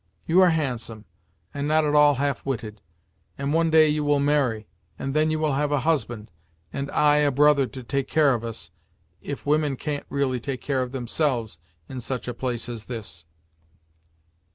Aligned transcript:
You 0.25 0.41
are 0.41 0.49
handsome, 0.49 1.05
and 1.53 1.67
not 1.67 1.85
at 1.85 1.93
all 1.93 2.15
half 2.15 2.43
witted, 2.43 2.81
and 3.37 3.53
one 3.53 3.69
day 3.69 3.87
you 3.87 4.03
will 4.03 4.19
marry, 4.19 4.67
and 4.97 5.13
then 5.13 5.29
you 5.29 5.37
will 5.37 5.53
have 5.53 5.71
a 5.71 5.81
husband, 5.81 6.31
and 6.73 6.89
I 6.89 7.17
a 7.17 7.29
brother 7.29 7.67
to 7.67 7.83
take 7.83 8.07
care 8.07 8.33
of 8.33 8.43
us, 8.43 8.71
if 9.21 9.45
women 9.45 9.75
can't 9.75 10.07
really 10.09 10.39
take 10.39 10.59
care 10.61 10.81
of 10.81 10.91
themselves 10.91 11.59
in 11.87 12.01
such 12.01 12.27
a 12.27 12.33
place 12.33 12.67
as 12.67 12.85
this." 12.85 13.25